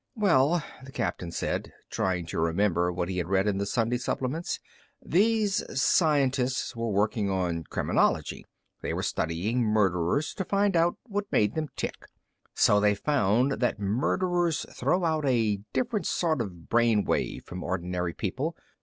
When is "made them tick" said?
11.31-12.07